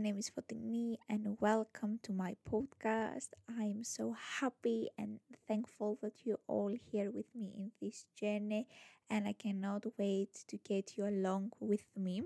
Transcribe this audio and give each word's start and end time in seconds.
name 0.00 0.18
is 0.18 0.28
Fotini, 0.28 0.96
and 1.08 1.36
welcome 1.40 2.00
to 2.02 2.12
my 2.12 2.34
podcast. 2.50 3.28
I 3.48 3.62
am 3.62 3.84
so 3.84 4.16
happy 4.40 4.90
and 4.98 5.20
thankful 5.46 5.98
that 6.02 6.14
you're 6.24 6.40
all 6.48 6.74
here 6.90 7.12
with 7.12 7.32
me 7.32 7.52
in 7.56 7.70
this 7.80 8.06
journey, 8.20 8.66
and 9.08 9.28
I 9.28 9.34
cannot 9.34 9.84
wait 9.98 10.42
to 10.48 10.56
get 10.56 10.96
you 10.96 11.06
along 11.06 11.52
with 11.60 11.84
me. 11.96 12.24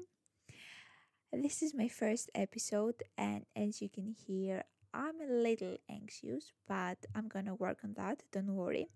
This 1.31 1.63
is 1.63 1.75
my 1.75 1.89
first 1.89 2.31
episode, 2.35 3.03
and 3.19 3.45
as 3.55 3.83
you 3.83 3.91
can 3.91 4.17
hear, 4.27 4.65
I'm 4.95 5.21
a 5.21 5.31
little 5.31 5.77
anxious, 5.91 6.55
but 6.67 7.05
I'm 7.15 7.29
gonna 7.29 7.55
work 7.55 7.81
on 7.85 7.93
that, 7.99 8.23
don't 8.33 8.55
worry. 8.55 8.89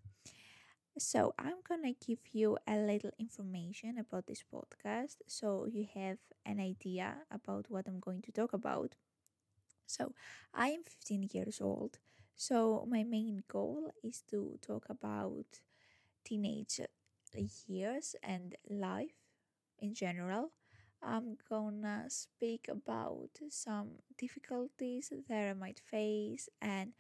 So, 0.99 1.35
I'm 1.39 1.61
gonna 1.69 1.93
give 1.95 2.19
you 2.33 2.57
a 2.67 2.77
little 2.77 3.11
information 3.19 3.99
about 3.99 4.27
this 4.27 4.43
podcast 4.53 5.17
so 5.27 5.67
you 5.67 5.87
have 5.95 6.19
an 6.45 6.59
idea 6.61 7.19
about 7.31 7.71
what 7.71 7.87
I'm 7.87 8.01
going 8.01 8.23
to 8.23 8.33
talk 8.33 8.53
about. 8.53 8.95
So, 9.87 10.15
I 10.55 10.69
am 10.71 10.85
15 10.85 11.29
years 11.33 11.61
old. 11.61 11.99
So, 12.37 12.87
my 12.91 13.05
main 13.05 13.43
goal 13.49 13.93
is 14.05 14.23
to 14.31 14.59
talk 14.63 14.87
about 14.91 15.61
teenage 16.25 16.81
years 17.67 18.17
and 18.23 18.55
life 18.69 19.17
in 19.79 19.95
general. 19.95 20.53
I'm 21.03 21.37
gonna 21.49 22.07
speak 22.09 22.69
about 22.69 23.31
some 23.51 23.91
difficulties 24.19 25.13
that 25.29 25.49
I 25.51 25.55
might 25.55 25.81
face 25.81 26.49
and 26.61 26.93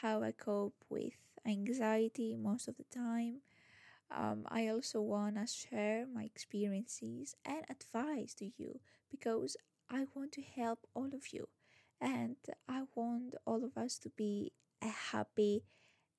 how 0.00 0.22
I 0.22 0.32
cope 0.32 0.74
with 0.88 1.14
anxiety 1.46 2.34
most 2.36 2.68
of 2.68 2.76
the 2.76 2.84
time. 2.84 3.40
Um, 4.10 4.44
I 4.48 4.68
also 4.68 5.00
wanna 5.00 5.46
share 5.46 6.06
my 6.06 6.24
experiences 6.24 7.34
and 7.44 7.64
advice 7.68 8.34
to 8.34 8.50
you 8.56 8.80
because 9.10 9.56
I 9.90 10.06
want 10.14 10.32
to 10.32 10.42
help 10.42 10.86
all 10.94 11.10
of 11.14 11.32
you 11.32 11.48
and 12.00 12.36
I 12.68 12.82
want 12.94 13.34
all 13.46 13.64
of 13.64 13.76
us 13.76 13.98
to 14.00 14.10
be 14.10 14.52
a 14.82 14.88
happy 14.88 15.64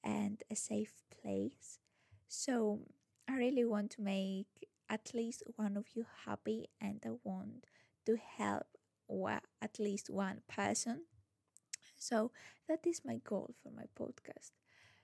and 0.04 0.42
a 0.50 0.56
safe 0.56 1.04
place. 1.22 1.80
So 2.28 2.82
I 3.28 3.36
really 3.36 3.66
want 3.66 3.92
to 3.92 4.02
make 4.02 4.70
at 4.90 5.12
least 5.14 5.44
one 5.56 5.78
of 5.78 5.86
you 5.96 6.06
happy 6.26 6.70
and 6.80 7.02
I 7.06 7.12
want 7.24 7.66
to 8.06 8.18
help 8.18 8.68
at 9.62 9.80
least 9.80 10.10
one 10.10 10.42
person. 10.48 11.02
So 12.10 12.32
that 12.68 12.86
is 12.86 13.02
my 13.06 13.18
goal 13.24 13.50
for 13.62 13.72
my 13.72 13.86
podcast. 14.02 14.52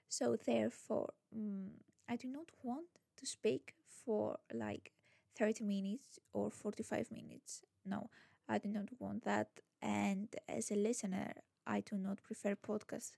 So 0.10 0.36
therefore, 0.36 1.10
mm 1.36 1.70
I 2.10 2.18
do 2.18 2.28
not 2.28 2.50
want 2.64 2.88
to 3.20 3.26
speak 3.26 3.74
for 4.06 4.38
like 4.54 4.92
30 5.40 5.64
minutes 5.64 6.20
or 6.34 6.52
45 6.52 7.10
minutes. 7.12 7.62
No, 7.86 8.10
I 8.50 8.58
do 8.58 8.70
not 8.70 8.90
want 9.00 9.24
that. 9.24 9.48
And 9.82 10.28
as 10.50 10.72
a 10.72 10.76
listener, 10.76 11.32
I 11.66 11.80
do 11.82 11.96
not 11.98 12.22
prefer 12.22 12.56
podcasts 12.56 13.14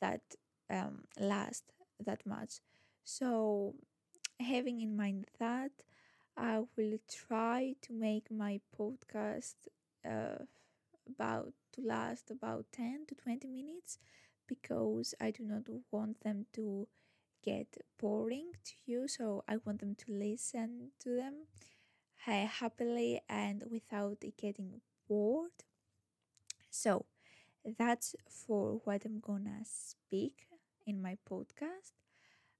that 0.00 0.22
um, 0.70 1.04
last 1.18 1.64
that 2.04 2.26
much. 2.26 2.60
So 3.04 3.74
having 4.40 4.80
in 4.80 4.96
mind 4.96 5.26
that, 5.38 5.72
I 6.36 6.64
will 6.76 6.98
try 7.10 7.74
to 7.82 7.92
make 7.92 8.30
my 8.30 8.60
podcast 8.78 9.54
uh, 10.04 10.44
about 11.08 11.52
to 11.72 11.80
last 11.82 12.30
about 12.30 12.66
10 12.72 13.06
to 13.08 13.14
20 13.14 13.46
minutes 13.48 13.98
because 14.46 15.14
I 15.20 15.30
do 15.30 15.44
not 15.44 15.62
want 15.90 16.20
them 16.20 16.46
to 16.54 16.88
get 17.42 17.76
boring 17.98 18.52
to 18.64 18.72
you. 18.86 19.08
So 19.08 19.44
I 19.48 19.58
want 19.64 19.80
them 19.80 19.94
to 19.96 20.12
listen 20.12 20.92
to 21.00 21.10
them 21.10 21.46
happily 22.16 23.20
and 23.28 23.64
without 23.70 24.24
getting 24.36 24.80
bored. 25.08 25.52
So 26.70 27.06
that's 27.78 28.14
for 28.28 28.80
what 28.84 29.04
I'm 29.04 29.20
gonna 29.20 29.62
speak 29.64 30.46
in 30.86 31.02
my 31.02 31.16
podcast. 31.28 31.92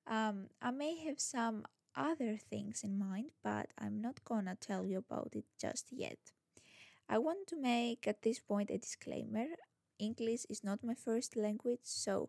Um, 0.06 0.50
I 0.62 0.70
may 0.70 0.96
have 1.06 1.20
some 1.20 1.66
other 1.96 2.36
things 2.38 2.82
in 2.84 2.98
mind, 2.98 3.30
but 3.42 3.70
I'm 3.78 4.00
not 4.00 4.24
gonna 4.24 4.56
tell 4.56 4.86
you 4.86 4.98
about 4.98 5.30
it 5.34 5.44
just 5.58 5.92
yet. 5.92 6.32
I 7.08 7.18
want 7.18 7.46
to 7.48 7.56
make 7.56 8.06
at 8.06 8.22
this 8.22 8.40
point 8.40 8.70
a 8.70 8.78
disclaimer. 8.78 9.46
English 9.98 10.44
is 10.50 10.62
not 10.64 10.84
my 10.84 10.94
first 10.94 11.36
language, 11.36 11.80
so 11.84 12.28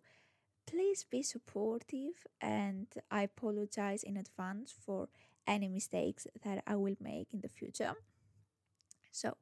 please 0.65 1.03
be 1.03 1.23
supportive 1.23 2.25
and 2.41 2.87
I 3.09 3.23
apologize 3.23 4.03
in 4.03 4.17
advance 4.17 4.73
for 4.85 5.09
any 5.47 5.67
mistakes 5.67 6.27
that 6.43 6.63
I 6.67 6.75
will 6.75 6.95
make 6.99 7.33
in 7.33 7.41
the 7.41 7.49
future. 7.49 7.95
So, 9.11 9.37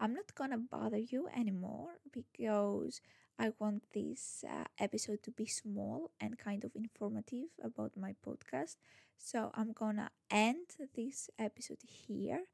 I'm 0.00 0.14
not 0.14 0.34
gonna 0.34 0.56
bother 0.58 0.98
you 0.98 1.28
anymore 1.28 1.90
because 2.10 3.00
I 3.38 3.52
want 3.58 3.84
this 3.92 4.44
uh, 4.48 4.64
episode 4.78 5.22
to 5.24 5.30
be 5.30 5.46
small 5.46 6.10
and 6.20 6.38
kind 6.38 6.64
of 6.64 6.74
informative 6.74 7.48
about 7.62 7.96
my 7.96 8.14
podcast. 8.26 8.76
So 9.18 9.50
I'm 9.54 9.72
gonna 9.72 10.10
end 10.30 10.68
this 10.94 11.28
episode 11.38 11.82
here. 11.82 12.44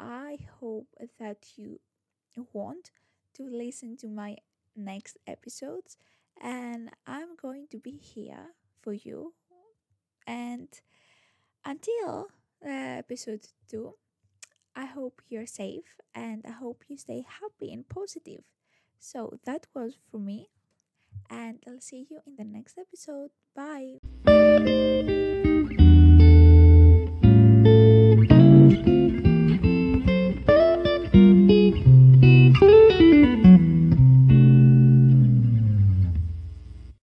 I 0.00 0.38
hope 0.58 0.88
that 1.18 1.46
you 1.56 1.78
want 2.52 2.90
to 3.34 3.44
listen 3.44 3.96
to 3.98 4.08
my 4.08 4.36
next 4.74 5.18
episodes, 5.26 5.98
and 6.40 6.90
I'm 7.06 7.36
going 7.40 7.66
to 7.70 7.78
be 7.78 7.92
here 7.92 8.54
for 8.80 8.94
you. 8.94 9.34
And 10.26 10.68
until 11.64 12.28
uh, 12.64 12.98
episode 13.04 13.46
two, 13.68 13.94
I 14.74 14.86
hope 14.86 15.20
you're 15.28 15.46
safe 15.46 16.00
and 16.14 16.44
I 16.46 16.52
hope 16.52 16.84
you 16.88 16.96
stay 16.96 17.26
happy 17.40 17.72
and 17.72 17.86
positive. 17.88 18.44
So 18.98 19.38
that 19.44 19.66
was 19.74 19.98
for 20.10 20.18
me, 20.18 20.48
and 21.28 21.62
I'll 21.66 21.80
see 21.80 22.06
you 22.10 22.20
in 22.26 22.36
the 22.36 22.44
next 22.44 22.78
episode. 22.78 23.30
Bye. 23.54 24.29